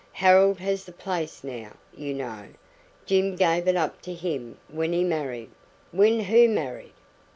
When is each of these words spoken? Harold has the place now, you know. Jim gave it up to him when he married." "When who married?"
Harold 0.13 0.57
has 0.57 0.85
the 0.85 0.91
place 0.91 1.43
now, 1.43 1.73
you 1.95 2.11
know. 2.11 2.47
Jim 3.05 3.35
gave 3.35 3.67
it 3.67 3.75
up 3.75 4.01
to 4.01 4.15
him 4.15 4.57
when 4.67 4.93
he 4.93 5.03
married." 5.03 5.51
"When 5.91 6.21
who 6.21 6.49
married?" 6.49 6.93